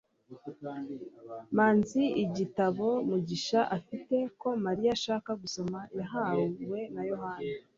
[1.55, 6.43] manzi igitabo mugisha afite ko mariya ashaka gusoma yahawe
[6.93, 7.47] na yohana